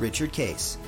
[0.00, 0.78] Richard Case.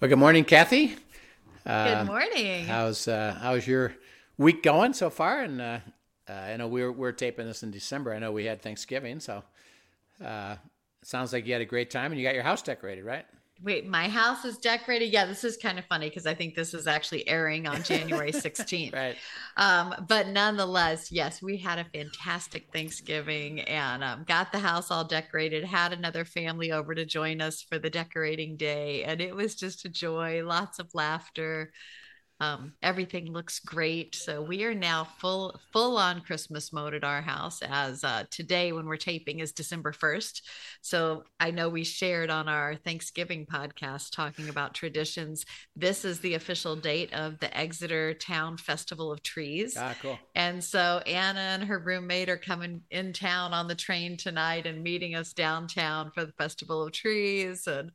[0.00, 0.96] Well, good morning, Kathy.
[1.66, 2.64] Good morning.
[2.64, 3.94] How's uh, how's your
[4.38, 5.42] week going so far?
[5.42, 5.80] And uh,
[6.26, 8.14] uh, I know we're we're taping this in December.
[8.14, 9.44] I know we had Thanksgiving, so
[10.24, 10.56] uh,
[11.02, 13.26] it sounds like you had a great time and you got your house decorated, right?
[13.62, 15.12] Wait, my house is decorated.
[15.12, 18.32] Yeah, this is kind of funny because I think this is actually airing on January
[18.32, 18.92] 16th.
[18.94, 19.16] right.
[19.58, 25.04] Um, but nonetheless, yes, we had a fantastic Thanksgiving and um, got the house all
[25.04, 25.64] decorated.
[25.64, 29.84] Had another family over to join us for the decorating day, and it was just
[29.84, 30.42] a joy.
[30.42, 31.72] Lots of laughter.
[32.40, 34.14] Um, everything looks great.
[34.14, 37.60] So we are now full full on Christmas mode at our house.
[37.62, 40.48] As uh, today, when we're taping, is December first.
[40.80, 45.44] So I know we shared on our Thanksgiving podcast talking about traditions.
[45.76, 49.76] This is the official date of the Exeter Town Festival of Trees.
[49.78, 50.18] Ah, cool.
[50.34, 54.82] And so Anna and her roommate are coming in town on the train tonight and
[54.82, 57.66] meeting us downtown for the Festival of Trees.
[57.66, 57.92] And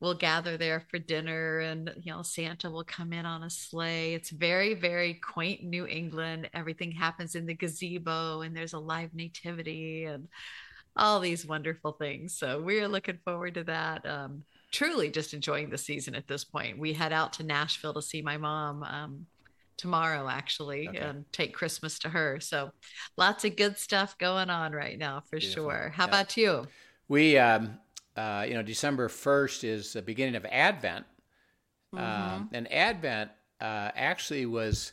[0.00, 4.14] we'll gather there for dinner and you know santa will come in on a sleigh.
[4.14, 6.50] It's very very quaint new england.
[6.52, 10.28] Everything happens in the gazebo and there's a live nativity and
[10.96, 12.36] all these wonderful things.
[12.36, 14.06] So we're looking forward to that.
[14.06, 16.78] Um, truly just enjoying the season at this point.
[16.78, 19.26] We head out to nashville to see my mom um,
[19.76, 20.98] tomorrow actually okay.
[20.98, 22.40] and take christmas to her.
[22.40, 22.70] So
[23.16, 25.70] lots of good stuff going on right now for Beautiful.
[25.70, 25.92] sure.
[25.94, 26.08] How yeah.
[26.08, 26.66] about you?
[27.08, 27.78] We um
[28.16, 31.06] uh, you know, December 1st is the beginning of Advent.
[31.94, 32.04] Mm-hmm.
[32.04, 33.30] Um, and Advent
[33.60, 34.92] uh, actually was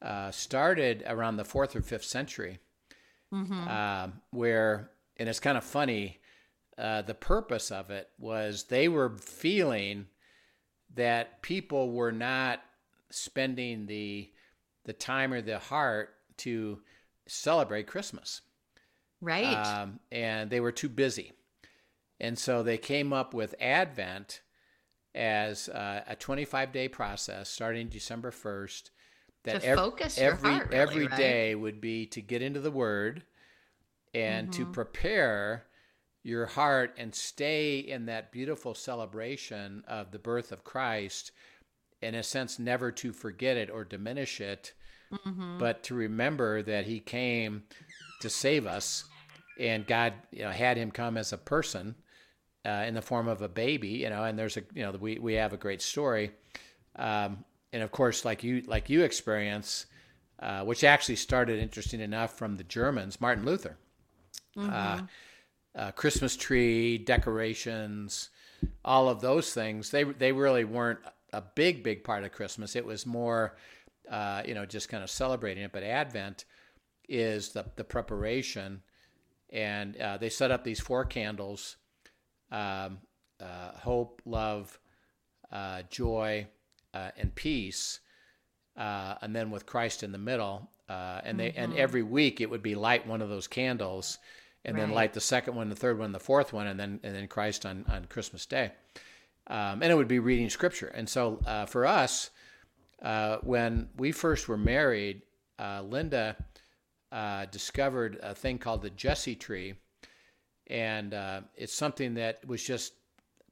[0.00, 2.58] uh, started around the fourth or fifth century,
[3.32, 3.68] mm-hmm.
[3.68, 6.18] Um, where, and it's kind of funny,
[6.78, 10.06] uh, the purpose of it was they were feeling
[10.94, 12.60] that people were not
[13.10, 14.30] spending the
[14.84, 16.80] the time or the heart to
[17.28, 18.40] celebrate Christmas.
[19.20, 19.54] Right.
[19.54, 21.32] Um, and they were too busy.
[22.22, 24.42] And so they came up with Advent
[25.12, 28.90] as uh, a 25 day process starting December 1st.
[29.44, 31.18] That to ev- focus every heart, really, every right?
[31.18, 33.24] day would be to get into the Word
[34.14, 34.62] and mm-hmm.
[34.62, 35.66] to prepare
[36.22, 41.32] your heart and stay in that beautiful celebration of the birth of Christ.
[42.00, 44.74] In a sense, never to forget it or diminish it,
[45.12, 45.58] mm-hmm.
[45.58, 47.64] but to remember that He came
[48.20, 49.04] to save us,
[49.58, 51.96] and God, you know, had Him come as a person
[52.64, 55.18] uh, in the form of a baby, you know, and there's a, you know, we,
[55.18, 56.30] we have a great story.
[56.96, 59.86] Um, and of course, like you, like you experience,
[60.38, 63.76] uh, which actually started interesting enough from the Germans, Martin Luther,
[64.56, 64.70] mm-hmm.
[64.70, 65.00] uh,
[65.74, 68.30] uh Christmas tree decorations,
[68.84, 69.90] all of those things.
[69.90, 71.00] They, they really weren't
[71.32, 72.76] a big, big part of Christmas.
[72.76, 73.56] It was more,
[74.10, 75.72] uh, you know, just kind of celebrating it.
[75.72, 76.44] But Advent
[77.08, 78.82] is the, the preparation.
[79.50, 81.76] And uh, they set up these four candles
[82.52, 82.98] um,
[83.40, 84.78] uh, hope, love,
[85.50, 86.46] uh, joy,
[86.94, 88.00] uh, and peace,
[88.76, 90.70] uh, and then with Christ in the middle.
[90.88, 91.62] Uh, and they mm-hmm.
[91.62, 94.18] and every week it would be light one of those candles,
[94.64, 94.82] and right.
[94.82, 97.26] then light the second one, the third one, the fourth one, and then and then
[97.26, 98.70] Christ on on Christmas Day.
[99.48, 100.88] Um, and it would be reading Scripture.
[100.94, 102.30] And so uh, for us,
[103.42, 105.22] when we first were married,
[105.58, 106.36] Linda
[107.50, 109.74] discovered a thing called the Jesse tree
[110.68, 112.94] and uh, it's something that was just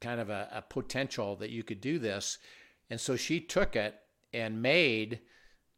[0.01, 2.39] kind of a, a, potential that you could do this.
[2.89, 3.97] And so she took it
[4.33, 5.21] and made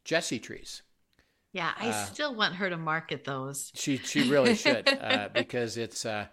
[0.05, 0.81] Jesse trees.
[1.51, 3.71] Yeah, I uh, still want her to market those.
[3.75, 6.27] She she really should uh, because it's uh,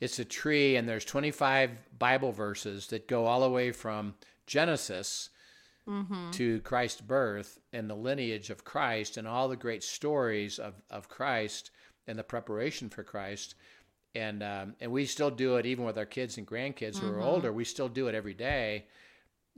[0.00, 4.14] it's a tree and there's 25 Bible verses that go all the way from
[4.46, 5.30] Genesis
[5.88, 6.30] mm-hmm.
[6.32, 11.08] to Christ's birth and the lineage of Christ and all the great stories of, of
[11.08, 11.70] Christ
[12.06, 13.54] and the preparation for Christ
[14.16, 17.18] and um, and we still do it even with our kids and grandkids who mm-hmm.
[17.18, 17.52] are older.
[17.52, 18.86] We still do it every day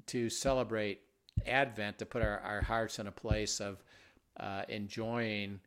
[0.06, 1.00] to celebrate
[1.46, 3.82] Advent, to put our, our hearts in a place of
[4.38, 5.60] uh, enjoying,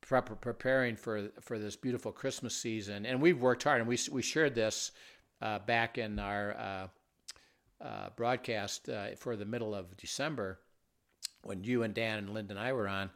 [0.00, 3.06] prep- preparing for for this beautiful Christmas season.
[3.06, 4.90] And we've worked hard, and we we shared this
[5.40, 10.58] uh, back in our uh, uh broadcast uh, for the middle of December
[11.42, 13.10] when you and Dan and Linda and I were on.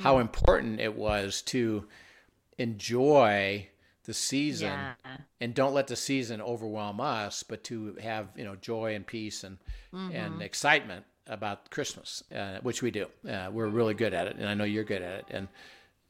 [0.00, 0.22] How mm-hmm.
[0.22, 1.86] important it was to
[2.58, 3.68] enjoy
[4.04, 4.94] the season Yeah.
[5.40, 9.44] and don't let the season overwhelm us, but to have you know joy and peace
[9.44, 9.58] and
[9.94, 10.16] Mm-hmm.
[10.16, 13.06] and excitement about Christmas, uh, which we do.
[13.28, 15.24] Uh, we're really good at it, and I know you're good at it.
[15.30, 15.48] And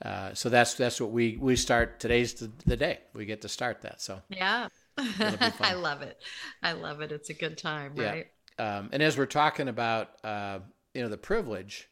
[0.03, 2.01] uh, so that's that's what we we start.
[2.01, 4.01] Today's the, the day we get to start that.
[4.01, 4.69] So Yeah.
[4.99, 6.19] I love it.
[6.63, 7.13] I love it.
[7.13, 8.11] It's a good time, Yeah.
[8.11, 8.27] right?
[8.59, 10.61] Um, and as we're talking about, uh,
[10.95, 11.89] you know, the privilege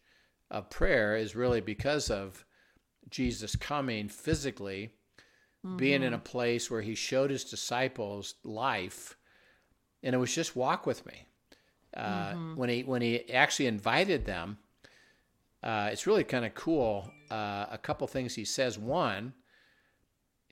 [0.50, 2.44] of prayer is really because of
[3.10, 4.93] Jesus coming physically,
[5.76, 9.17] being in a place where he showed his disciples life,
[10.03, 11.26] and it was just walk with me.
[11.97, 14.59] Uh, When he when he actually invited them,
[15.62, 17.11] uh, it's really kind of cool.
[17.31, 18.79] Uh, a couple things he says.
[18.79, 19.32] One,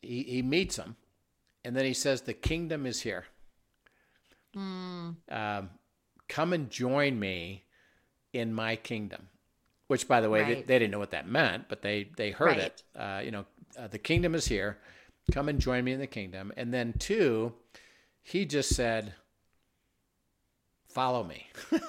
[0.02, 0.96] he, he meets them,
[1.64, 3.26] and then he says, "The kingdom is here."
[5.30, 5.70] um,
[6.28, 7.64] come and join me
[8.32, 9.28] in my kingdom.
[9.86, 10.66] Which, by the way, they, Right.
[10.66, 12.58] they didn't know what that meant, but they they heard Right.
[12.58, 12.82] it.
[12.94, 13.44] Uh, you know,
[13.78, 14.78] uh, the kingdom is here.
[15.30, 16.52] Come and join me in the kingdom.
[16.56, 17.54] And then two,
[18.22, 19.14] he just said,
[20.88, 21.46] "Follow me."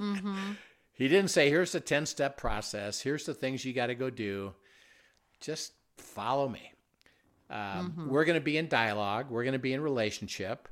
[0.00, 0.52] Mm-hmm.
[0.94, 3.02] He didn't say, "Here's the ten step process.
[3.02, 4.54] Here's the things you got to go do."
[5.40, 6.72] Just follow me.
[7.50, 9.26] Um, We're going to be in dialogue.
[9.28, 10.68] We're going to be in relationship.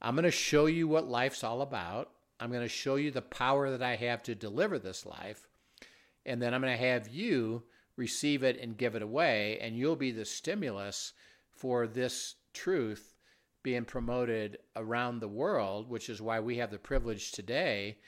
[0.00, 2.10] I'm going to show you what life's all about.
[2.40, 5.48] I'm going to show you the power that I have to deliver this life.
[6.26, 7.62] And then I'm going to have you
[7.96, 9.58] receive it and give it away.
[9.60, 11.12] And you'll be the stimulus
[11.56, 13.14] for this truth
[13.62, 17.98] being promoted around the world, which is why we have the privilege today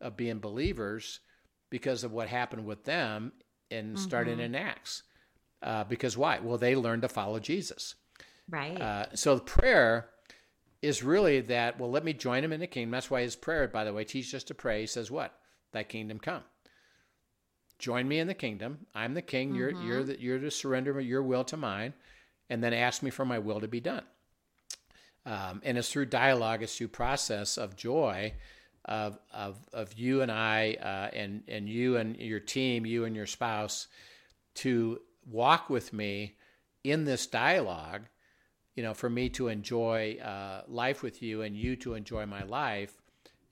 [0.00, 1.20] of being believers
[1.70, 3.32] because of what happened with them
[3.70, 5.02] and starting in Acts.
[5.62, 6.38] Uh, because why?
[6.40, 7.94] Well, they learned to follow Jesus.
[8.48, 8.80] Right.
[8.80, 10.08] Uh, so the prayer
[10.82, 11.78] is really that.
[11.78, 12.90] Well, let me join him in the kingdom.
[12.90, 14.80] That's why his prayer, by the way, teaches us to pray.
[14.80, 15.32] He says, "What?
[15.72, 16.42] Thy kingdom come."
[17.78, 18.86] Join me in the kingdom.
[18.94, 19.54] I'm the king.
[19.54, 21.94] You're you're the, you're to surrender your will to mine,
[22.50, 24.04] and then ask me for my will to be done.
[25.24, 28.34] Um, and it's through dialogue, it's through process of joy,
[28.84, 33.14] of of of you and I, uh, and and you and your team, you and
[33.14, 33.86] your spouse,
[34.56, 36.36] to walk with me
[36.82, 38.02] in this dialogue
[38.74, 42.42] you know, for me to enjoy uh, life with you and you to enjoy my
[42.42, 43.00] life,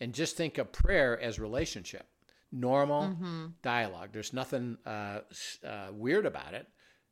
[0.00, 2.06] and just think of prayer as relationship,
[2.50, 3.16] normal
[3.62, 4.10] dialogue.
[4.12, 5.20] There's nothing uh,
[5.66, 6.66] uh, weird about it.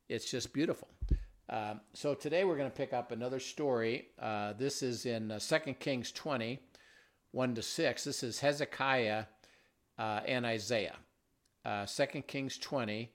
[0.08, 0.88] It's just beautiful.
[1.50, 4.08] Um, so today we're going to pick up another story.
[4.20, 6.58] Uh, this is in uh, 2 Kings 20,
[7.30, 8.04] 1 to 6.
[8.04, 9.24] This is Hezekiah
[9.98, 10.96] uh, and Isaiah.
[11.64, 13.10] Uh, 2 Kings 20,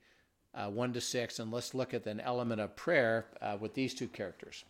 [0.55, 1.39] uh, 1 to 6.
[1.39, 4.65] And let's look at an element of prayer uh, with these two characters.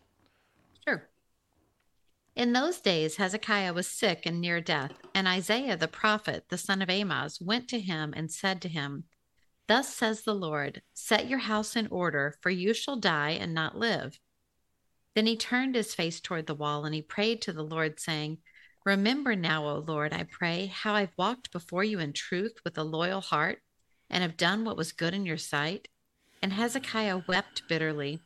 [0.86, 1.08] Sure.
[2.36, 6.82] In those days, Hezekiah was sick and near death, and Isaiah the prophet, the son
[6.82, 9.06] of Amoz, went to him and said to him,
[9.68, 13.78] Thus says the Lord, Set your house in order, for you shall die and not
[13.78, 14.20] live.
[15.16, 18.40] Then he turned his face toward the wall and he prayed to the Lord, saying,
[18.86, 22.84] Remember now, O Lord, I pray, how I've walked before you in truth with a
[22.84, 23.60] loyal heart
[24.10, 25.88] and have done what was good in your sight.
[26.42, 28.20] And Hezekiah wept bitterly.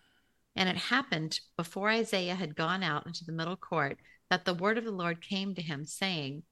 [0.55, 3.99] And it happened before Isaiah had gone out into the middle court
[4.31, 6.43] that the word of the Lord came to him, saying,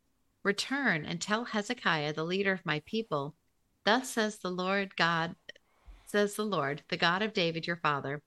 [0.44, 3.36] Return and tell Hezekiah, the leader of my people,
[3.86, 5.36] Thus says the Lord God,
[6.06, 8.22] says the Lord, the God of David your father,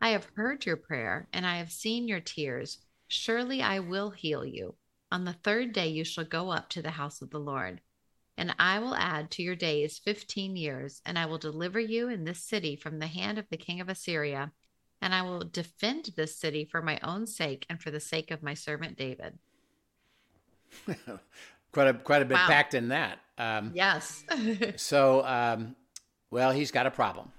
[0.00, 2.78] I have heard your prayer, and I have seen your tears.
[3.08, 4.74] Surely I will heal you.
[5.10, 7.80] On the third day you shall go up to the house of the Lord.
[8.36, 12.24] And I will add to your days fifteen years, and I will deliver you in
[12.24, 14.52] this city from the hand of the king of Assyria
[15.00, 18.42] and I will defend this city for my own sake and for the sake of
[18.42, 19.38] my servant David.
[21.72, 22.46] quite a quite a bit Wow.
[22.46, 23.18] packed in that.
[23.38, 24.24] Um, Yes.
[24.76, 25.76] So, um,
[26.30, 27.30] well, he's got a problem.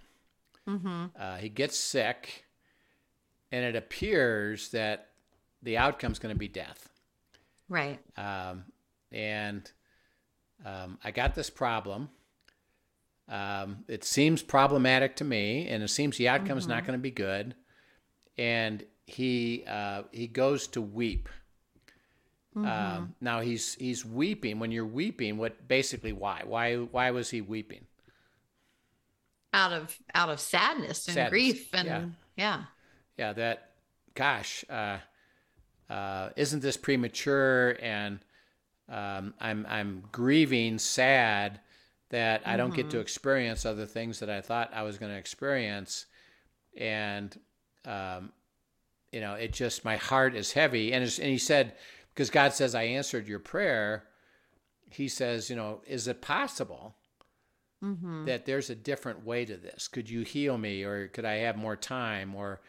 [0.67, 2.45] hmm Uh, he gets sick,
[3.51, 5.09] and it appears that
[5.62, 6.89] the outcome's going to be death.
[7.67, 8.00] Right.
[8.17, 8.65] Um,
[9.12, 9.69] and
[10.65, 12.09] um, I got this problem.
[13.27, 17.12] Um, it seems problematic to me, and it seems the outcome's not going to be
[17.12, 17.55] good.
[18.38, 21.29] And he uh, he goes to weep.
[22.56, 24.60] Um, now he's he's weeping.
[24.60, 27.86] When you're weeping, what basically why why why was he weeping?
[29.53, 32.06] Out of out of sadness and Sadness, grief and yeah.
[32.38, 32.63] yeah.
[33.18, 33.70] yeah, that,
[34.13, 34.98] gosh, uh,
[35.89, 37.77] uh, isn't this premature?
[37.82, 38.20] And
[38.89, 41.60] um, I'm I'm grieving, sad
[42.10, 45.18] that I don't get to experience other things that I thought I was going to
[45.18, 46.08] experience,
[46.75, 47.38] and
[47.86, 48.32] um,
[49.12, 50.94] you know, it just my heart is heavy.
[50.94, 51.74] And, and he said,
[52.19, 54.03] because God says I answered your prayer.
[54.89, 56.97] He says, you know, is it possible
[57.81, 58.25] mm-hmm.
[58.25, 59.88] that there's a different way to this.
[59.88, 62.59] Could you heal me, or could I have more time, or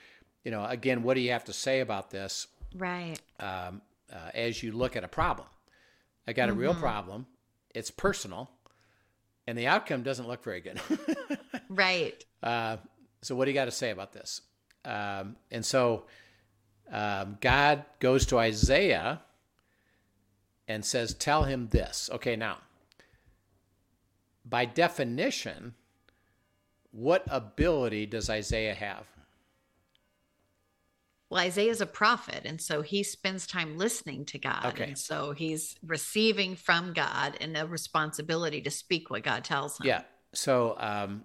[0.44, 2.46] you know, again, what do you have to say about this?
[2.76, 3.16] Right.
[3.40, 5.48] Um, uh, as you look at a problem,
[6.28, 6.56] I got mm-hmm.
[6.56, 6.82] a real mm-hmm.
[6.82, 7.26] problem.
[7.74, 8.52] It's personal,
[9.48, 10.80] and the outcome doesn't look very good.
[11.68, 12.24] right.
[12.40, 12.76] Uh,
[13.20, 14.42] so, what do you got to say about this?
[14.84, 16.04] Um, and so,
[16.92, 19.22] um, God goes to Isaiah
[20.70, 22.08] and says, Tell him this.
[22.12, 22.58] Okay, now,
[24.44, 25.74] by definition,
[26.92, 29.06] what ability does Isaiah have?
[31.28, 34.64] Well, Isaiah is a prophet, and so he spends time listening to God.
[34.66, 34.84] Okay.
[34.84, 39.86] And so he's receiving from God and a responsibility to speak what God tells him.
[39.86, 40.02] Yeah.
[40.32, 41.24] So um,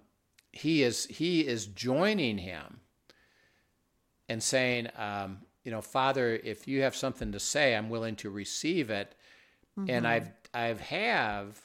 [0.52, 2.80] he is he is joining him
[4.28, 8.30] and saying, um, you know, Father, if you have something to say, I'm willing to
[8.30, 9.16] receive it.
[9.78, 9.90] Mm-hmm.
[9.90, 11.60] And I've I've have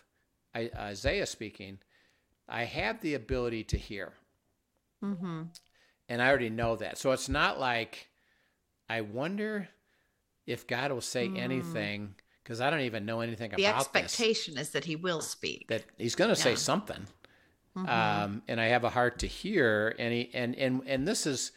[0.53, 1.80] I, Isaiah speaking,
[2.48, 4.13] I have the ability to hear.
[5.03, 5.44] Mm-hmm.
[6.10, 6.98] And I already know that.
[6.98, 8.10] So it's not like
[8.89, 9.70] I wonder
[10.46, 11.38] if God will say mm.
[11.38, 14.96] anything because I don't even know anything the about The expectation this, is that he
[14.96, 15.68] will speak.
[15.70, 16.44] That he's going to yeah.
[16.44, 17.08] say something.
[17.77, 17.88] Mm-hmm.
[17.88, 19.96] Um, and I have a heart to hear.
[19.98, 21.53] And he, and and and this is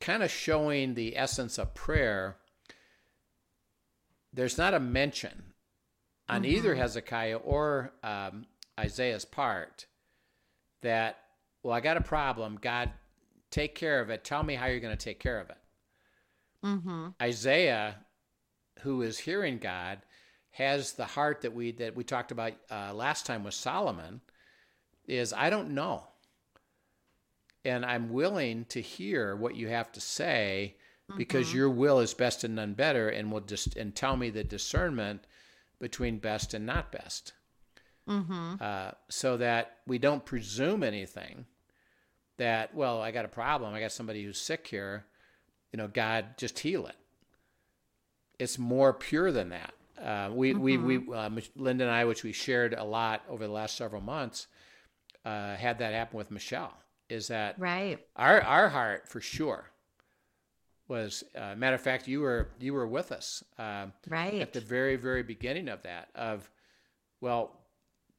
[0.00, 2.36] kind of showing the essence of prayer.
[4.34, 5.54] There's not a mention
[6.28, 6.52] on mm-hmm.
[6.52, 8.46] either Hezekiah or um,
[8.78, 9.86] Isaiah's part
[10.82, 11.18] that
[11.62, 12.58] well, I got a problem.
[12.60, 12.90] God,
[13.50, 14.22] take care of it.
[14.22, 15.56] Tell me how you're going to take care of it.
[16.62, 17.08] Mm-hmm.
[17.20, 17.96] Isaiah,
[18.80, 20.02] who is hearing God,
[20.50, 24.20] has the heart that we that we talked about uh, last time with Solomon.
[25.06, 26.06] Is I don't know,
[27.64, 30.76] and I'm willing to hear what you have to say
[31.16, 31.56] because mm-hmm.
[31.58, 35.26] your will is best and none better, and will just and tell me the discernment
[35.80, 37.32] between best and not best,
[38.08, 38.54] mm-hmm.
[38.60, 41.46] uh, so that we don't presume anything.
[42.38, 43.74] That well, I got a problem.
[43.74, 45.06] I got somebody who's sick here
[45.74, 46.94] you know, God, just heal it.
[48.38, 49.74] It's more pure than that.
[50.00, 50.62] Uh, we, mm-hmm.
[50.62, 54.00] we, we, uh, Linda and I, which we shared a lot over the last several
[54.00, 54.46] months,
[55.24, 56.72] uh, had that happen with Michelle.
[57.08, 57.98] Is that right?
[58.14, 59.68] Our our heart for sure
[60.88, 61.24] was.
[61.34, 65.22] Uh, matter of fact, you were you were with us right at the very very
[65.22, 66.08] beginning of that.
[66.14, 66.50] Of
[67.20, 67.60] well,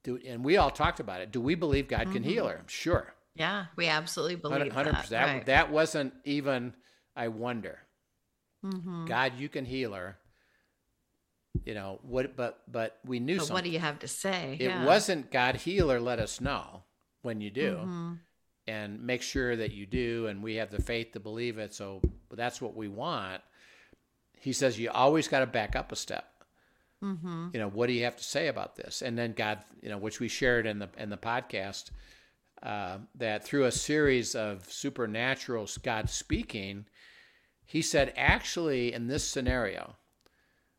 [0.03, 1.31] do, and we all talked about it.
[1.31, 2.13] Do we believe God mm-hmm.
[2.13, 2.63] can heal her?
[2.67, 3.13] Sure.
[3.35, 4.85] Yeah, we absolutely believe 100%.
[4.85, 5.09] that.
[5.09, 5.45] That, right.
[5.47, 6.73] that wasn't even
[7.15, 7.79] I wonder.
[8.65, 9.05] Mm-hmm.
[9.05, 10.17] God, you can heal her.
[11.65, 12.35] You know what?
[12.35, 13.39] But but we knew.
[13.39, 14.57] But what do you have to say?
[14.59, 14.85] It yeah.
[14.85, 15.99] wasn't God healer.
[15.99, 16.83] Let us know
[17.21, 18.13] when you do, mm-hmm.
[18.67, 21.73] and make sure that you do, and we have the faith to believe it.
[21.73, 22.01] So
[22.35, 23.41] that's what we want.
[24.33, 26.25] He says you always got to back up a step.
[27.03, 27.49] Mm-hmm.
[27.53, 29.01] You know what do you have to say about this?
[29.01, 31.91] And then God, you know, which we shared in the in the podcast,
[32.63, 36.85] uh, that through a series of supernatural God speaking,
[37.65, 39.95] he said, actually, in this scenario,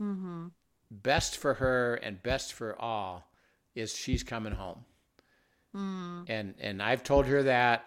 [0.00, 0.46] mm-hmm.
[0.90, 3.30] best for her and best for all
[3.74, 4.84] is she's coming home.
[5.76, 6.24] Mm.
[6.28, 7.84] And and I've told her that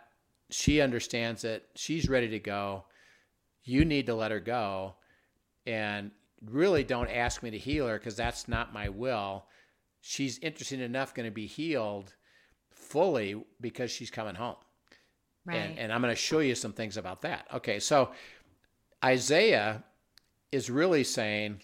[0.49, 1.67] she understands it.
[1.75, 2.85] She's ready to go.
[3.69, 4.95] You need to let her go,
[5.67, 6.09] and
[6.43, 9.45] really don't ask me to heal her because that's not my will.
[10.01, 12.15] She's interesting enough going to be healed
[12.71, 14.55] fully because she's coming home.
[15.45, 15.57] Right.
[15.57, 17.45] And, and I'm going to show you some things about that.
[17.53, 18.09] Okay, so
[19.05, 19.83] Isaiah
[20.51, 21.61] is really saying,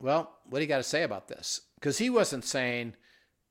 [0.00, 1.60] well, what do you got to say about this?
[1.76, 2.94] Because he wasn't saying,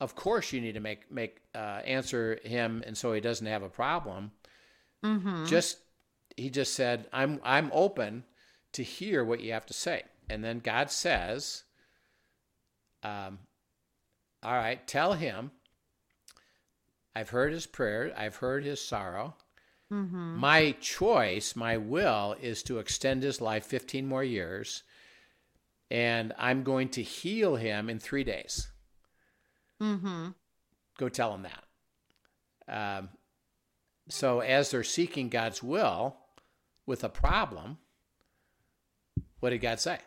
[0.02, 3.64] of course you need to make make uh, answer him, and so he doesn't have
[3.64, 4.32] a problem.
[5.04, 5.46] Mm-hmm.
[5.46, 5.78] Just
[6.38, 8.24] he just said, I'm I'm open
[8.74, 11.64] to hear what you have to say, and then God says,
[13.04, 13.40] um,
[14.44, 15.52] all right, tell him.
[17.16, 18.14] I've heard his prayer.
[18.18, 19.36] I've heard his sorrow.
[19.92, 20.38] Mm-hmm.
[20.38, 24.84] My choice, my will, is to extend his life 15 more years,
[25.90, 28.68] and I'm going to heal him in three days.
[29.82, 30.30] Mm-hmm.
[30.98, 31.64] Go tell him that.
[32.68, 33.10] Um,
[34.10, 36.18] so, as they're seeking God's will
[36.86, 37.78] with a problem,
[39.40, 40.00] what did God say?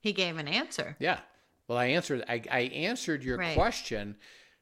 [0.00, 0.96] He gave an answer.
[0.98, 1.20] Yeah.
[1.68, 2.24] Well, I answered.
[2.28, 3.54] I, I answered your right.
[3.54, 4.16] question,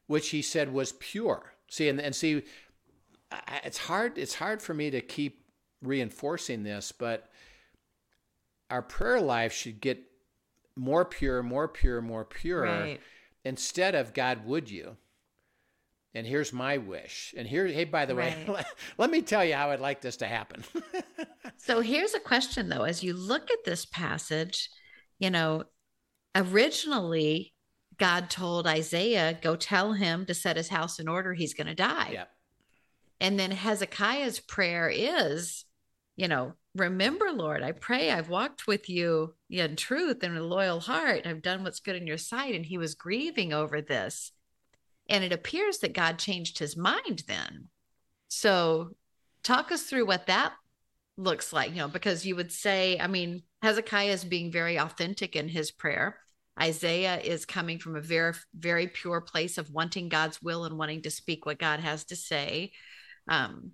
[0.07, 1.53] which he said was pure.
[1.67, 2.43] See, and, and see,
[3.63, 5.45] it's hard it's hard for me to keep
[5.81, 7.29] reinforcing this but
[8.69, 10.03] our prayer life should get
[10.75, 12.99] more pure more pure more pure right.
[13.45, 14.97] instead of god would you
[16.15, 18.47] and here's my wish and here hey by the right.
[18.47, 18.63] way
[18.97, 20.63] let me tell you how i'd like this to happen
[21.57, 24.69] so here's a question though as you look at this passage
[25.19, 25.63] you know
[26.35, 27.53] originally
[27.99, 31.33] God told Isaiah, go tell him to set his house in order.
[31.33, 32.11] He's going to die.
[32.13, 32.25] Yeah.
[33.19, 35.65] And then Hezekiah's prayer is,
[36.15, 40.79] you know, remember, Lord, I pray I've walked with you in truth and a loyal
[40.79, 41.27] heart.
[41.27, 42.55] I've done what's good in your sight.
[42.55, 44.31] And he was grieving over this.
[45.09, 47.67] And it appears that God changed his mind then.
[48.27, 48.91] So
[49.43, 50.53] talk us through what that
[51.17, 55.35] looks like, you know, because you would say, I mean, Hezekiah is being very authentic
[55.35, 56.17] in his prayer.
[56.61, 61.01] Isaiah is coming from a very, very pure place of wanting God's will and wanting
[61.03, 62.71] to speak what God has to say.
[63.27, 63.71] Um,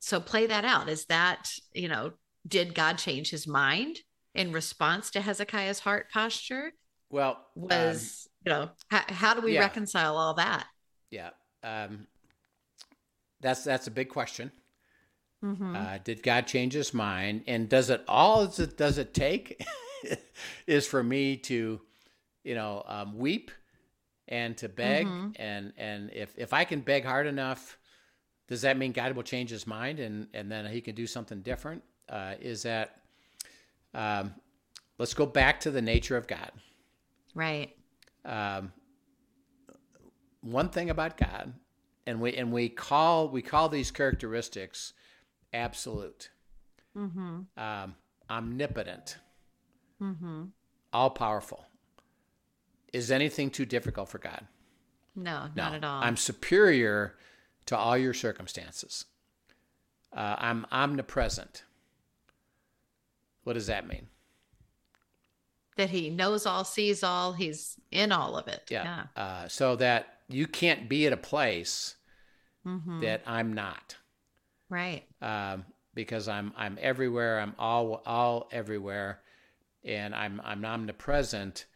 [0.00, 0.88] so play that out.
[0.88, 2.12] Is that, you know,
[2.46, 3.98] did God change his mind
[4.34, 6.72] in response to Hezekiah's heart posture?
[7.10, 9.60] Well, was, um, you know, how, how do we yeah.
[9.60, 10.66] reconcile all that?
[11.10, 11.30] Yeah.
[11.62, 12.06] Um,
[13.40, 14.52] that's, that's a big question.
[15.44, 15.74] Mm-hmm.
[15.74, 17.42] Uh, did God change his mind?
[17.46, 19.64] And does it all does it, does it take
[20.66, 21.80] is for me to,
[22.44, 23.50] you know, um, weep
[24.28, 25.30] and to beg mm-hmm.
[25.36, 27.76] and and if if I can beg hard enough,
[28.46, 31.42] does that mean God will change his mind and and then he can do something
[31.42, 31.82] different?
[32.08, 33.02] Uh, is that
[33.94, 34.34] um,
[34.98, 36.50] let's go back to the nature of God.
[37.34, 37.74] Right.
[38.24, 38.72] Um,
[40.40, 41.52] one thing about God,
[42.06, 44.92] and we and we call we call these characteristics
[45.52, 46.30] absolute,
[46.96, 47.40] mm-hmm.
[47.56, 47.94] um,
[48.28, 49.18] omnipotent,
[50.00, 50.44] mm-hmm.
[50.92, 51.66] all powerful.
[52.92, 54.46] Is anything too difficult for God?
[55.14, 56.02] No, no, not at all.
[56.02, 57.16] I'm superior
[57.66, 59.06] to all your circumstances.
[60.14, 61.64] Uh, I'm omnipresent.
[63.44, 64.08] What does that mean?
[65.82, 68.62] That he knows all, sees all, he's in all of it.
[68.70, 69.04] Yeah.
[69.16, 69.20] yeah.
[69.20, 71.96] Uh, so that you can't be at a place
[72.64, 73.00] mm-hmm.
[73.00, 73.96] that I'm not.
[74.70, 75.02] Right.
[75.20, 77.40] Um, because I'm I'm everywhere.
[77.40, 79.22] I'm all all everywhere,
[79.84, 81.66] and I'm I'm omnipresent.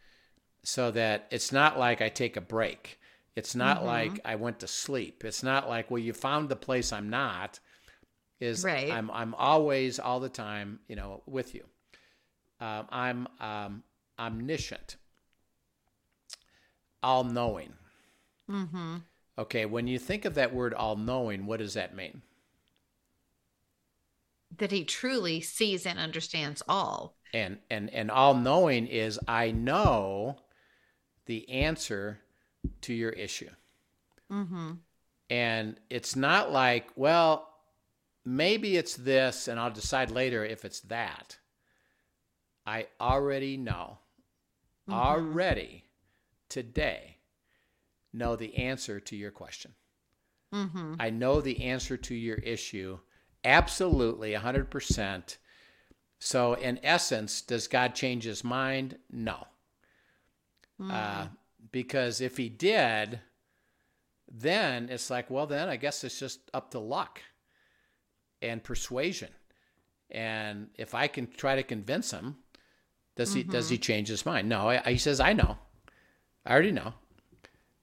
[0.63, 2.97] So that it's not like I take a break.
[3.35, 3.87] It's not mm-hmm.
[3.87, 5.25] like I went to sleep.
[5.25, 7.59] It's not like well you found the place I'm not.
[8.39, 8.89] Is right.
[8.89, 11.65] I'm I'm always all the time you know with you.
[12.61, 13.83] Um, I'm um,
[14.19, 14.97] omniscient,
[17.01, 17.73] all knowing.
[18.49, 18.97] Mm-hmm.
[19.37, 22.21] Okay, when you think of that word all knowing, what does that mean?
[24.55, 27.15] that he truly sees and understands all.
[27.33, 30.37] And and and all knowing is I know
[31.25, 32.19] the answer
[32.81, 33.49] to your issue.
[34.31, 34.73] Mm-hmm.
[35.29, 37.49] And it's not like, well,
[38.23, 41.37] maybe it's this, and I'll decide later if it's that.
[42.65, 43.97] I already know,
[44.87, 44.93] mm-hmm.
[44.93, 45.83] already
[46.49, 47.17] today,
[48.13, 49.73] know the answer to your question.
[50.53, 50.95] Mm-hmm.
[50.99, 52.99] I know the answer to your issue
[53.47, 55.37] Absolutely, 100%.
[56.19, 58.97] So, in essence, does God change his mind?
[59.09, 59.47] No.
[60.81, 60.91] Mm.
[60.91, 61.27] Uh,
[61.71, 63.21] because if he did,
[64.29, 67.21] then it's like, well, then I guess it's just up to luck
[68.41, 69.29] and persuasion.
[70.09, 72.37] And if I can try to convince him,
[73.17, 73.37] does mm-hmm.
[73.37, 73.81] he does he mm-hmm.
[73.81, 74.47] change his mind?
[74.47, 75.57] No, I, he says, I know.
[76.45, 76.93] I already know.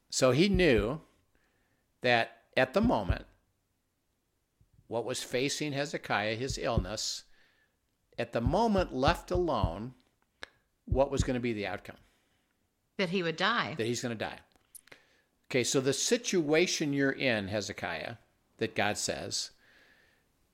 [0.08, 1.00] So he knew
[2.00, 3.26] that at the moment
[4.86, 7.24] what was facing Hezekiah, his illness,
[8.18, 9.94] at the moment left alone,
[10.84, 11.96] what was going to be the outcome?
[12.98, 13.74] That he would die.
[13.76, 14.38] That he's going to die.
[15.50, 18.16] Okay, so the situation you're in, Hezekiah,
[18.58, 19.50] that God says,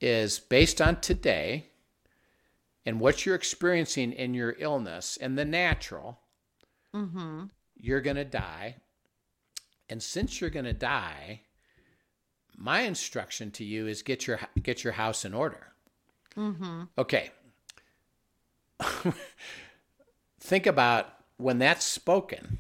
[0.01, 1.70] is based on today
[2.87, 6.19] and what you're experiencing in your illness and the natural.
[6.95, 7.45] Mm-hmm.
[7.77, 8.77] You're going to die.
[9.88, 11.43] And since you're going to die,
[12.57, 15.69] my instruction to you is get your get your house in order.
[16.37, 16.83] Mm-hmm.
[16.99, 17.31] Okay.
[20.40, 22.59] Think about when that's spoken.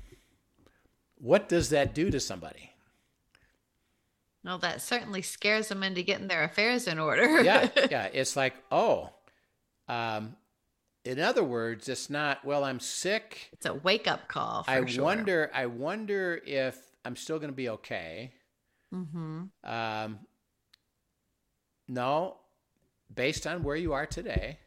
[1.16, 2.72] What does that do to somebody?
[4.42, 7.42] Well, that certainly scares them into getting their affairs in order.
[7.42, 8.08] yeah, yeah.
[8.12, 9.10] It's like, oh,
[9.90, 10.36] um,
[11.04, 12.44] in other words, it's not.
[12.44, 13.50] Well, I'm sick.
[13.52, 14.64] It's a wake up call.
[14.68, 15.04] I sure.
[15.04, 15.50] wonder.
[15.52, 18.32] I wonder if I'm still going to be okay.
[18.94, 19.44] Mm-hmm.
[19.64, 20.18] Um,
[21.88, 22.36] no,
[23.12, 24.58] based on where you are today,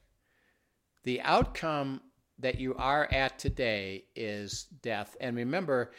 [1.04, 2.02] the outcome
[2.40, 5.16] that you are at today is death.
[5.22, 5.92] And remember,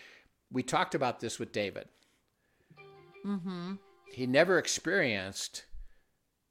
[0.50, 1.88] we talked about this with David.
[3.24, 3.74] Mm-hmm.
[4.12, 5.64] He never experienced,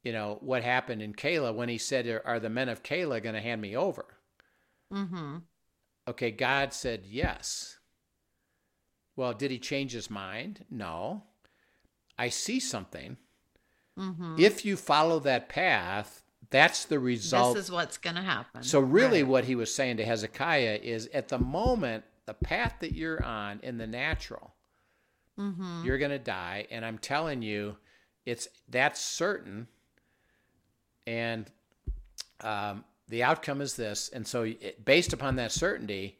[0.04, 3.34] you know, what happened in Keilah when he said, "Are the men of Keilah going
[3.34, 4.04] to hand me over?"
[4.92, 5.38] Mm-hmm.
[6.06, 7.78] Okay, God said yes.
[9.16, 10.64] Well, did he change his mind?
[10.70, 11.22] No.
[12.18, 13.16] I see something.
[13.98, 14.36] Mm-hmm.
[14.38, 17.54] If you follow that path, that's the result.
[17.56, 18.62] This is what's going to happen.
[18.62, 19.30] So, really, right.
[19.30, 23.60] what he was saying to Hezekiah is at the moment the path that you're on
[23.62, 24.52] in the natural,
[25.38, 25.84] Mm-hmm.
[25.84, 26.68] you're going to die.
[26.70, 27.76] And I'm telling you,
[28.24, 29.66] it's that's certain.
[31.06, 31.50] And
[32.40, 34.08] um, the outcome is this.
[34.08, 36.18] And so, it, based upon that certainty,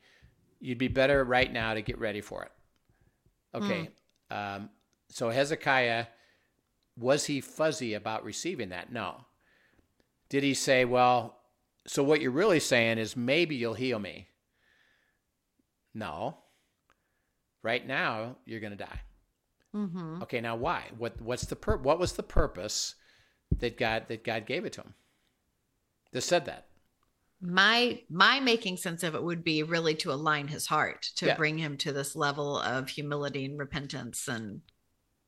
[0.61, 2.53] you'd be better right now to get ready for it.
[3.55, 3.89] Okay.
[4.31, 4.71] Um,
[5.09, 6.07] so, Hezekiah,
[6.97, 8.93] was he fuzzy about receiving that?
[8.93, 9.25] No.
[10.29, 11.39] Did he say, well,
[11.87, 14.29] so what you're really saying is maybe you'll heal me?
[15.95, 16.39] No.
[17.63, 19.01] Right now, you're going to die.
[19.75, 20.23] Mm-hmm.
[20.23, 20.85] Okay, now why?
[20.99, 22.95] What what's the pur- what was the purpose
[23.59, 24.95] that God that God gave it to him?
[26.13, 26.67] That said that.
[27.41, 31.37] My my making sense of it would be really to align his heart, to Yeah.
[31.37, 34.63] bring him to this level of humility and repentance and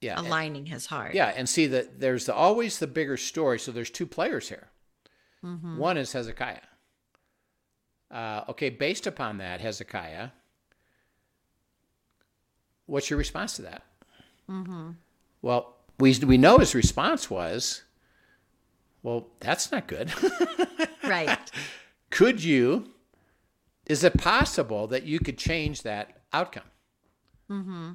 [0.01, 0.19] Yeah.
[0.19, 1.15] and- aligning his heart.
[1.15, 3.59] yeah, and see that there's the, always the bigger story.
[3.59, 4.69] So there's two players here.
[5.45, 5.77] Mm-hmm.
[5.79, 6.61] One is Hezekiah.
[8.11, 10.31] Uh, okay, based upon that, Hezekiah,
[12.87, 13.83] what's your response to that?
[14.49, 14.93] Mm-hmm.
[15.43, 17.83] Well, we we know his response was,
[19.07, 20.13] well, that's not good.
[21.05, 21.39] Right.
[22.11, 22.91] could you?
[23.87, 26.69] Is it possible that you could change that outcome?
[27.49, 27.93] Mm-hmm.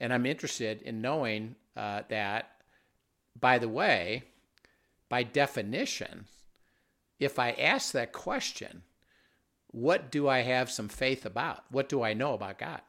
[0.00, 2.50] And I'm interested in knowing uh, that.
[3.38, 4.24] By the way,
[5.08, 6.24] by definition,
[7.20, 8.82] if I ask that question,
[9.68, 11.62] what do I have some faith about?
[11.70, 12.80] What do I know about God?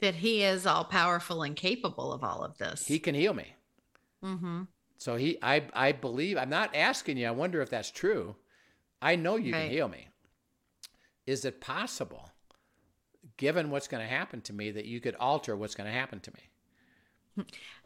[0.00, 2.86] That he is all powerful and capable of all of this.
[2.86, 3.54] He can heal me.
[4.22, 4.64] mm-hmm.
[5.00, 6.38] So he, I, I believe.
[6.38, 7.26] I'm not asking you.
[7.26, 8.36] I wonder if that's true.
[9.02, 9.64] I know you Right.
[9.64, 10.08] can heal me.
[11.26, 12.30] Is it possible,
[13.38, 16.20] given what's going to happen to me, that you could alter what's going to happen
[16.20, 16.50] to me?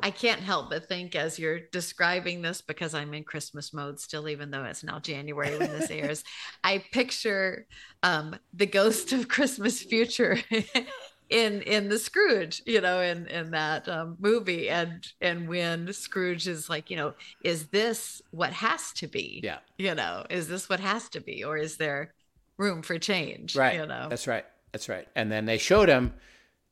[0.02, 4.28] I can't help but think as you're describing this because I'm in Christmas mode still,
[4.28, 6.24] even though it's now January when this airs.
[6.62, 7.66] I picture
[8.02, 10.38] um, the ghost of Christmas future
[11.34, 16.46] in in the Scrooge, you know, in in that um, movie, and and when Scrooge
[16.46, 19.40] is like, you know, is this what has to be?
[19.42, 19.58] Yeah.
[19.76, 22.14] you know, is this what has to be, or is there
[22.56, 23.56] room for change?
[23.56, 23.74] Right.
[23.74, 24.06] you know.
[24.08, 24.44] That's right.
[24.70, 25.08] That's right.
[25.16, 26.14] And then they showed him,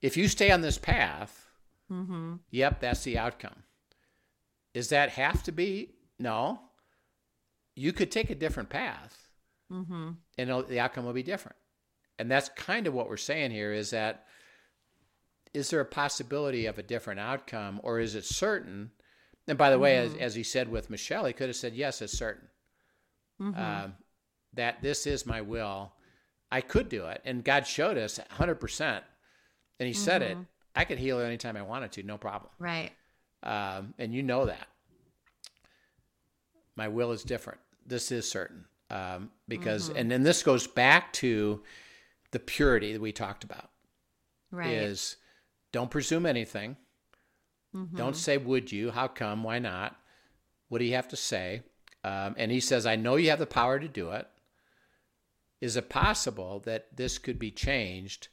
[0.00, 1.46] if you stay on this path,
[1.90, 2.36] mm-hmm.
[2.50, 3.64] yep, that's the outcome.
[4.74, 5.90] Does that have to be?
[6.20, 6.60] No.
[7.74, 9.18] You could take a different path,
[9.72, 10.10] Mm-hmm.
[10.36, 11.56] and the outcome will be different.
[12.18, 14.26] And that's kind of what we're saying here is that
[15.54, 18.90] is there a possibility of a different outcome or is it certain?
[19.48, 22.00] And by the way, as, as he said with Michelle, he could have said, yes,
[22.02, 22.48] it's certain
[23.40, 23.58] Mm-hmm.
[23.60, 23.94] um,
[24.54, 25.92] that this is my will.
[26.52, 27.20] I could do it.
[27.24, 29.00] And God showed us 100%.
[29.80, 30.36] And he said it.
[30.76, 32.52] I could heal anytime I wanted to, no problem.
[32.58, 32.92] right.
[33.42, 34.68] Um, and you know that.
[36.76, 37.58] My will is different.
[37.86, 38.64] This is certain.
[38.90, 41.62] Um, because, and then this goes back to
[42.30, 43.70] the purity that we talked about
[44.50, 44.70] Right.
[44.70, 45.16] is
[45.72, 46.76] don't presume anything.
[47.74, 47.96] Mhm.
[47.96, 48.90] Don't say, would you?
[48.90, 49.42] How come?
[49.42, 49.96] Why not?
[50.68, 51.62] What do you have to say?
[52.04, 54.26] Um, and he says, I know you have the power to do it.
[55.60, 58.28] Is it possible that this could be changed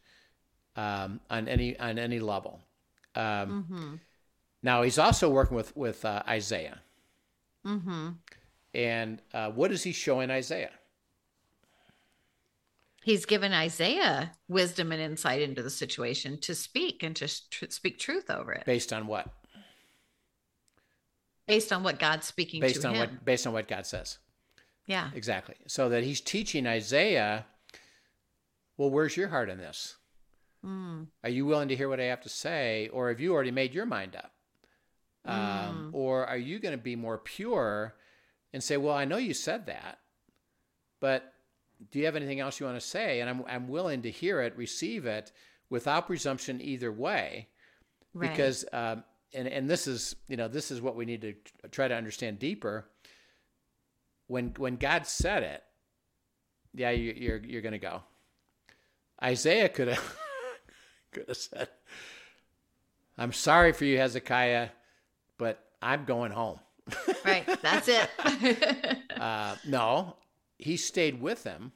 [0.76, 2.62] um, on any on any level?
[3.16, 3.96] Um, Mm-hmm.
[4.62, 6.82] Now he's also working with with uh, Isaiah,
[7.66, 8.10] Mm-hmm.
[8.74, 10.72] and uh, what is he showing Isaiah?
[13.04, 17.98] He's given Isaiah wisdom and insight into the situation to speak and to tr- speak
[18.00, 19.28] truth over it Based on what?
[21.48, 23.00] based on what God's speaking Based to on him.
[23.00, 23.26] what?
[23.26, 24.20] Based on what God says.
[24.86, 25.10] yeah.
[25.16, 25.56] Exactly.
[25.68, 27.46] So that he's teaching Isaiah.
[28.78, 29.96] Well, where's your heart in this?
[30.66, 31.08] Mm.
[31.24, 33.74] Are you willing to hear what I have to say, or have you already made
[33.74, 34.32] your mind up?
[35.26, 37.96] Um, or are you going to be more pure
[38.54, 40.00] and say, "Well, I know you said that,
[41.00, 41.34] but
[41.92, 44.42] do you have anything else you want to say?" And I'm I'm willing to hear
[44.42, 45.32] it, receive it,
[45.70, 47.48] without presumption either way,
[48.14, 48.30] Right.
[48.30, 51.34] because um, and and this is you know this is what we need to
[51.70, 52.86] try to understand deeper.
[54.28, 55.64] When when God said it,
[56.74, 58.04] yeah, you, you're you're going to go.
[59.24, 60.18] Isaiah could have
[61.12, 61.70] could have said,
[63.18, 64.70] "I'm sorry for you, Hezekiah,
[65.38, 66.60] but I'm going home."
[67.26, 67.46] right.
[67.62, 68.10] That's it.
[69.20, 70.16] Uh, no,
[70.60, 71.72] he stayed with them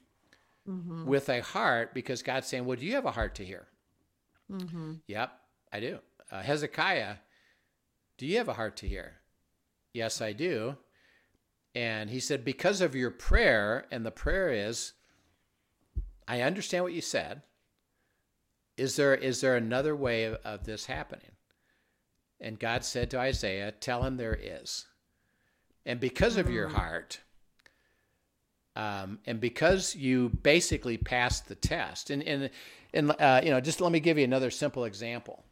[0.69, 1.05] mm-hmm.
[1.05, 3.67] with a heart because God's saying, "Well, do you have a heart to hear?"
[4.51, 4.93] Mm-hmm.
[5.07, 5.31] Yep,
[5.71, 5.99] I do.
[6.31, 7.15] Uh, Hezekiah,
[8.17, 9.15] do you have a heart to hear?
[9.93, 10.77] Yes, I do.
[11.75, 14.93] And he said, because of your prayer, and the prayer is,
[16.27, 17.41] I understand what you said.
[18.77, 21.31] Is there is there another way of, of this happening?
[22.39, 24.87] And God said to Isaiah, Tell him there is.
[25.85, 27.19] And because of your heart,
[28.75, 32.49] Um, and because you basically passed the test, and and
[32.93, 35.43] and uh, you know, just let me give you another simple example.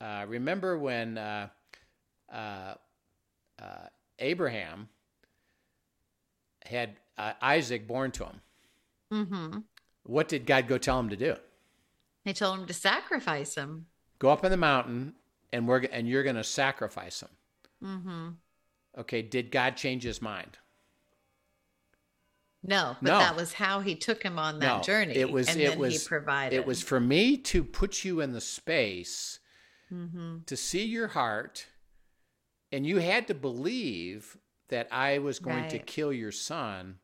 [0.00, 1.48] Uh, remember when uh,
[2.32, 2.74] uh,
[3.60, 3.86] uh
[4.18, 4.88] Abraham
[6.64, 8.40] had uh, Isaac born to him?
[9.12, 9.58] Mm-hmm.
[10.04, 11.36] What did God go tell him to do?
[12.24, 13.86] He told him to sacrifice him.
[14.18, 15.14] Go up in the mountain,
[15.52, 17.28] and we're and you're going to sacrifice him.
[17.82, 18.28] Mm-hmm.
[18.98, 20.58] Okay, did God change his mind?
[22.62, 23.18] No, but No.
[23.18, 25.14] that was how he took him on that No, journey.
[25.16, 25.48] It was.
[25.48, 26.02] and it then was.
[26.02, 26.54] he provided.
[26.56, 29.38] It was for me to put you in the space
[29.92, 30.40] Mm-hmm.
[30.46, 31.66] to see your heart,
[32.70, 34.36] and you had to believe
[34.68, 37.00] that I was going to kill your son,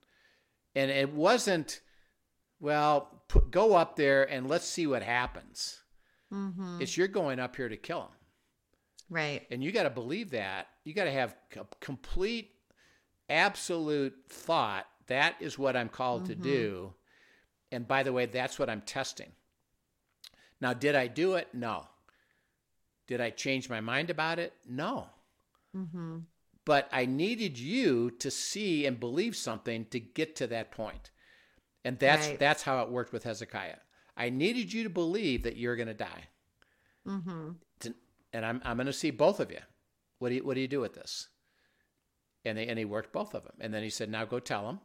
[0.74, 1.80] and it wasn't.
[2.60, 5.80] Well, put, go up there and let's see what happens.
[6.32, 6.78] Mm-hmm.
[6.80, 8.08] It's you're going up here to kill him.
[9.10, 9.46] Right.
[9.50, 10.68] And you got to believe that.
[10.84, 12.52] You got to have co- complete,
[13.28, 14.86] absolute thought.
[15.06, 16.42] That is what I'm called to Mhm.
[16.42, 16.94] do.
[17.70, 19.32] And by the way, that's what I'm testing.
[20.60, 21.52] Now, did I do it?
[21.54, 21.88] No.
[23.06, 24.52] Did I change my mind about it?
[24.66, 25.10] No.
[25.74, 26.20] Mm-hmm.
[26.64, 31.10] But I needed you to see and believe something to get to that point.
[31.84, 32.38] And that's Right.
[32.38, 33.78] that's how it worked with Hezekiah.
[34.16, 36.28] I needed you to believe that you're going to die
[37.06, 37.50] Mm-hmm.
[38.32, 39.60] and I'm I'm going to see both of you.
[40.18, 41.28] What do you what do you do with this?
[42.44, 43.54] And they and he worked both of them.
[43.60, 44.80] And then he said, "Now go tell him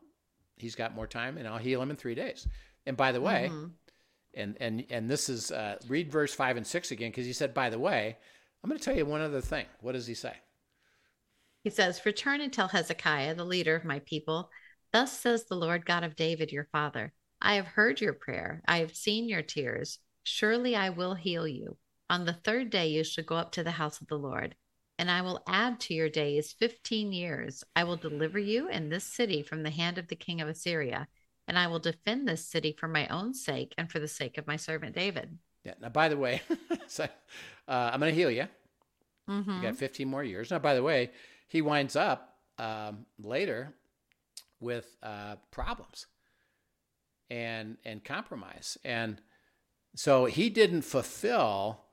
[0.61, 2.47] he's got more time, and I'll heal him in three days."
[2.85, 3.71] And by the way, Mhm.
[4.33, 7.53] and and and this is uh, read verse five and six again because he said,
[7.53, 8.17] "By the way,
[8.63, 10.37] I'm going to tell you one other thing." What does he say?
[11.63, 14.49] He says, Return and tell Hezekiah, the leader of my people,
[14.91, 18.77] Thus says the Lord God of David, your father I have heard your prayer, I
[18.79, 19.99] have seen your tears.
[20.23, 21.77] Surely I will heal you.
[22.09, 24.55] On the third day you shall go up to the house of the Lord,
[25.01, 27.63] and I will add to your days fifteen years.
[27.75, 31.07] I will deliver you and this city from the hand of the king of Assyria,
[31.47, 34.45] and I will defend this city for my own sake and for the sake of
[34.45, 35.39] my servant David.
[35.63, 35.73] Yeah.
[35.81, 36.43] Now, by the way,
[36.87, 37.05] so,
[37.67, 38.47] uh, I'm going to heal you.
[39.27, 39.55] Mm-hmm.
[39.55, 40.51] You got 15 more years.
[40.51, 41.09] Now, by the way,
[41.47, 43.73] he winds up um, later
[44.59, 46.05] with uh, problems
[47.31, 49.19] and and compromise, and
[49.95, 51.85] so he didn't fulfill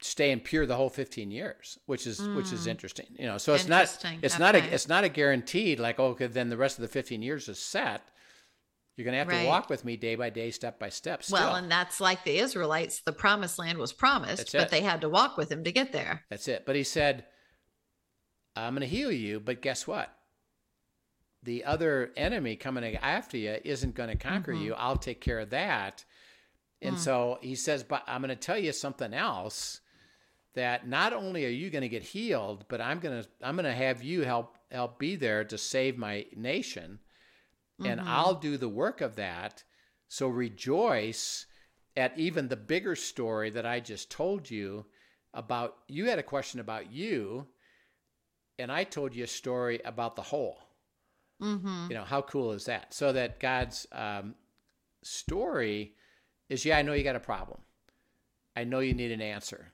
[0.00, 2.70] staying pure the whole 15 years, which is which is Mm.
[2.70, 3.06] interesting.
[3.18, 6.26] You know, so it's not it's not a it's not a guaranteed like oh, okay,
[6.26, 8.02] then the rest of the 15 years is set.
[8.96, 9.42] You're going to have Right.
[9.42, 11.22] to walk with me day by day, step by step.
[11.22, 11.38] Still.
[11.38, 13.00] Well, and that's like the Israelites.
[13.00, 16.24] The promised land was promised, but they had to walk with him to get there.
[16.30, 16.66] That's it.
[16.66, 17.24] But he said,
[18.56, 20.12] I'm going to heal you, but guess what?
[21.44, 24.60] The other enemy coming after you isn't going to conquer Mhm.
[24.62, 24.74] you.
[24.74, 26.04] I'll take care of that.
[26.82, 26.98] And Mm.
[26.98, 29.80] so he says, but I'm going to tell you something else
[30.58, 33.64] that not only are you going to get healed, but I'm going to I'm going
[33.64, 36.98] to have you help help be there to save my nation
[37.84, 38.06] and Mhm.
[38.06, 39.64] I'll do the work of that.
[40.08, 41.46] So rejoice
[41.96, 44.86] at even the bigger story that I just told you
[45.32, 45.78] about.
[45.86, 47.46] You had a question about you,
[48.58, 50.58] and I told you a story about the whole.
[51.40, 51.86] Mm-hmm.
[51.90, 52.92] You know, how cool is that?
[52.92, 54.34] So that God's um,
[55.02, 55.94] story
[56.48, 57.60] is yeah, I know you got a problem.
[58.56, 59.72] I know you need an answer.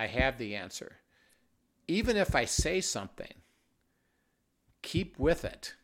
[0.00, 0.96] I have the answer.
[1.88, 3.34] Even if I say something,
[4.82, 5.74] keep with it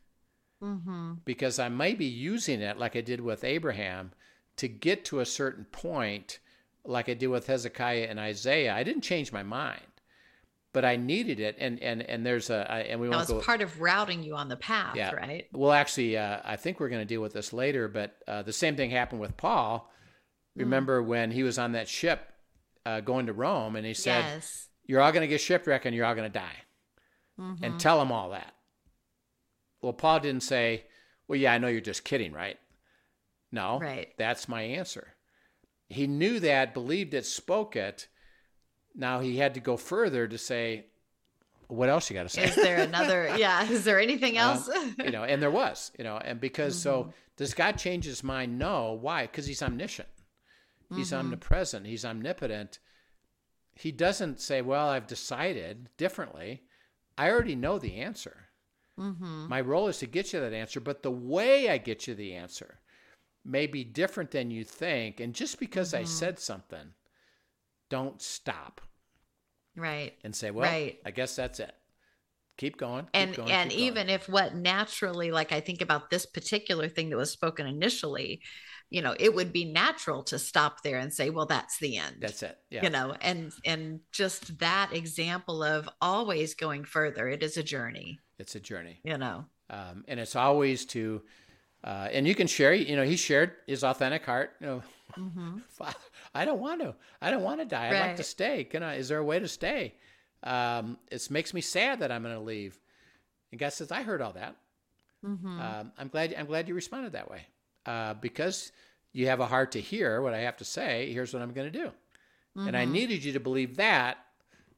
[0.63, 1.13] Mm-hmm.
[1.27, 4.13] because I may be using it like I did with Abraham
[4.57, 6.39] to get to a certain point,
[6.83, 8.75] like I did with Hezekiah and Isaiah.
[8.75, 9.83] I didn't change my mind,
[10.73, 13.39] but I needed it, and and and there's a I- and we That won't was
[13.39, 13.45] go.
[13.45, 15.13] part of routing you on the path, Yeah.
[15.15, 15.47] right?
[15.53, 18.53] well, actually, uh, I think we're going to deal with this later, but uh, the
[18.55, 19.93] same thing happened with Paul.
[20.57, 20.61] Mm.
[20.61, 22.33] Remember when he was on that ship
[22.87, 24.69] uh, going to Rome, and he said, yes.
[24.87, 26.57] "You're all going to get shipwrecked, and you're all going to die."
[27.39, 27.59] Mhm.
[27.63, 28.55] and tell him all that.
[29.83, 30.87] Well, Paul didn't say,
[31.29, 32.59] Well, yeah, I know you're just kidding, right?
[33.53, 34.15] No, Right.
[34.17, 35.15] that's my answer.
[35.91, 38.09] He knew that, believed it, spoke it.
[38.95, 40.87] Now he had to go further to say,
[41.69, 42.45] What else you got to say?
[42.45, 43.29] Is there another?
[43.39, 43.69] yeah.
[43.69, 44.71] Is there anything Um, else?
[45.05, 47.11] you know, and there was, you know, and because so Mm-hmm.
[47.37, 48.59] does God change his mind?
[48.59, 48.93] No.
[48.95, 49.23] Why?
[49.27, 50.09] Because he's omniscient.
[50.95, 51.19] He's Mhm.
[51.19, 51.87] omnipresent.
[51.87, 52.79] He's omnipotent.
[53.75, 56.65] He doesn't say, Well, I've decided differently.
[57.19, 58.49] I already know the answer.
[58.99, 59.47] mm-hmm.
[59.49, 62.35] My role is to get you that answer, but the way I get you the
[62.35, 62.81] answer
[63.45, 65.21] may be different than you think.
[65.21, 66.09] And just because I Mhm.
[66.09, 66.95] said something,
[67.91, 68.81] don't stop
[69.77, 70.19] Right.
[70.25, 71.01] and say, Well, Right.
[71.05, 71.75] I guess that's it.
[72.57, 73.05] Keep going.
[73.05, 76.25] keep and going, and keep going." even if what naturally like i think about this
[76.25, 78.41] particular thing that was spoken initially
[78.91, 82.17] you know it would be natural to stop there and say well that's the end
[82.21, 82.59] that's it.
[82.71, 82.85] Yeah.
[82.85, 88.19] you know and and just that example of always going further it is a journey
[88.39, 89.01] it's a journey.
[89.03, 91.23] you know um, and it's always to
[91.85, 94.51] Uh, and you can share, you know, he shared his authentic heart.
[94.61, 94.83] You know,
[95.17, 95.59] mm-hmm.
[96.35, 96.97] I don't want to.
[97.23, 97.89] I don't want to die.
[97.89, 98.07] I'd right.
[98.09, 98.65] like to stay.
[98.65, 98.97] Can I?
[98.97, 99.95] Is there a way to stay?
[100.43, 102.81] Um, it makes me sad that I'm going to leave.
[103.53, 104.57] And God says, I heard all that.
[105.25, 105.61] Mm-hmm.
[105.61, 106.35] Um, I'm glad.
[106.37, 107.47] I'm glad you responded that way
[107.87, 108.73] uh, because
[109.13, 111.13] you have a heart to hear what I have to say.
[111.13, 111.87] Here's what I'm going to do.
[111.87, 112.69] Mm-hmm.
[112.69, 112.93] And I mm-hmm.
[112.93, 114.19] needed you to believe that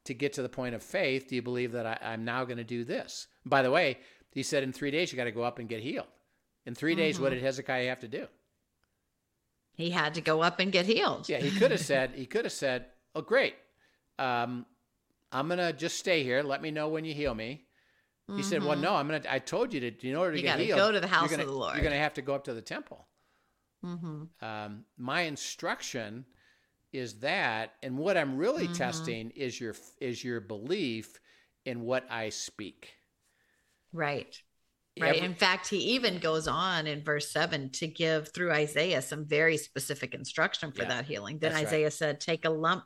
[0.05, 1.27] to get to the point of faith.
[1.27, 3.27] Do you believe that I, am now going to do this?
[3.45, 3.97] By the way,
[4.31, 6.07] he said in three days you got to go up and get healed.
[6.65, 6.99] In 3 mm-hmm.
[6.99, 7.39] days, what mm-hmm.
[7.39, 8.27] did Hezekiah have to do?
[9.73, 11.29] He had to go up and get healed.
[11.29, 13.55] Yeah, he could have said, he could have said, "Oh, great,
[14.17, 14.65] um,
[15.31, 16.43] I'm gonna just stay here.
[16.43, 17.63] Let me know when you heal me."
[18.29, 18.41] He mm-hmm.
[18.43, 18.81] said, "Well, mm-hmm.
[18.81, 19.23] no, I'm gonna.
[19.27, 20.07] I told you to.
[20.07, 21.73] In order to you get healed, go to the house gonna, of the Lord.
[21.73, 23.07] You're gonna have to go up to the temple."
[23.83, 24.45] Mm-hmm.
[24.45, 26.25] Um, my instruction
[26.93, 28.73] is that, and what I'm really mm-hmm.
[28.73, 31.19] testing is your is your belief
[31.65, 32.93] in what I speak.
[33.91, 34.37] Right.
[34.99, 35.15] Right.
[35.15, 39.25] Every, in fact, he even goes on in verse seven to give through Isaiah some
[39.25, 41.39] very specific instruction for yeah, that healing.
[41.39, 41.93] Then Isaiah right.
[41.93, 42.83] said, Take a lump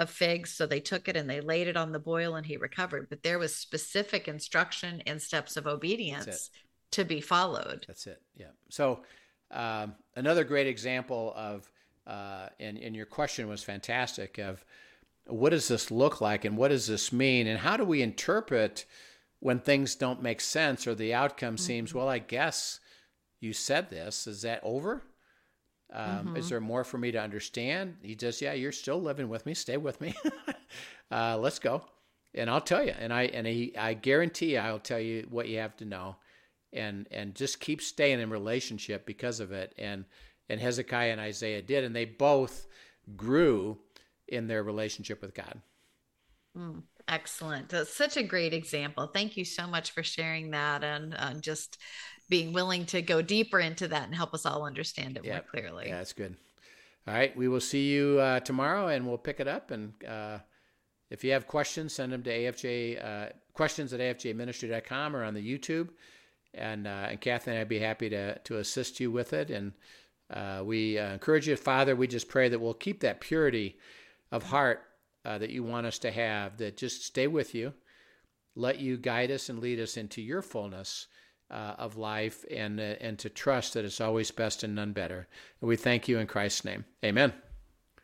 [0.00, 0.50] of figs.
[0.50, 3.08] So they took it and they laid it on the boil and he recovered.
[3.10, 6.50] But there was specific instruction and steps of obedience
[6.92, 7.84] to be followed.
[7.86, 8.20] That's it.
[8.34, 8.46] Yeah.
[8.70, 9.00] So
[9.50, 11.70] um, another great example of,
[12.06, 14.64] uh, and, and your question was fantastic of
[15.26, 18.86] what does this look like and what does this mean and how do we interpret
[19.40, 21.64] when things don't make sense or the outcome mm-hmm.
[21.64, 22.80] seems, well, I guess
[23.38, 24.26] you said this.
[24.26, 25.02] Is that over?
[25.92, 26.36] Um, mm-hmm.
[26.36, 27.96] Is there more for me to understand?
[28.02, 29.54] He says, yeah, you're still living with me.
[29.54, 30.14] Stay with me.
[31.10, 31.82] uh, let's go.
[32.34, 35.58] And I'll tell you, and I and he, I guarantee I'll tell you what you
[35.58, 36.14] have to know,
[36.72, 39.74] and and just keep staying in relationship because of it.
[39.76, 40.04] And
[40.48, 42.68] and Hezekiah and Isaiah did, and they both
[43.16, 43.78] grew
[44.28, 45.60] in their relationship with God.
[46.56, 46.82] Mm.
[47.10, 47.70] Excellent.
[47.70, 49.08] That's such a great example.
[49.08, 51.76] Thank you so much for sharing that and uh, just
[52.30, 55.88] being willing to go deeper into that and help us all understand it more clearly.
[55.88, 56.36] Yeah, that's good.
[57.06, 57.36] All right.
[57.36, 59.70] We will see you uh, tomorrow and we'll pick it up.
[59.70, 60.38] And uh,
[61.10, 65.42] if you have questions, send them to AFJ, uh, questions at afjministry.com or on the
[65.42, 65.88] YouTube.
[66.54, 69.50] And, uh, and Kathy and I'd be happy to, to assist you with it.
[69.50, 69.72] And
[70.32, 73.76] uh, we encourage you, Father, we just pray that we'll keep that purity
[74.30, 74.84] of heart
[75.24, 77.72] uh, that you want us to have that just stay with you,
[78.54, 81.08] let you guide us and lead us into your fullness
[81.50, 85.26] uh, of life, and uh, and to trust that it's always best and none better.
[85.60, 86.84] And we thank you in Christ's name.
[87.04, 87.32] Amen.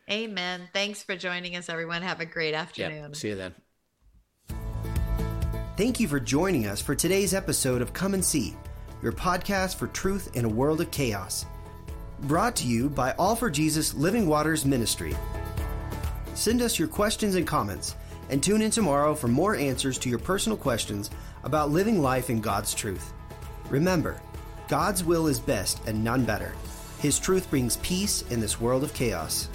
[0.09, 0.69] Amen.
[0.73, 2.01] Thanks for joining us, everyone.
[2.01, 3.03] Have a great afternoon.
[3.03, 3.15] Yep.
[3.15, 3.55] See you then.
[5.75, 8.55] Thank you for joining us for today's episode of Come and See,
[9.03, 11.45] your podcast for truth in a world of chaos.
[12.21, 15.15] Brought to you by All for Jesus Living Waters Ministry.
[16.33, 17.95] Send us your questions and comments,
[18.29, 21.11] and tune in tomorrow for more answers to your personal questions
[21.43, 23.13] about living life in God's truth.
[23.69, 24.21] Remember,
[24.69, 26.53] God's will is best and none better.
[26.99, 29.49] His truth brings peace in this world of chaos.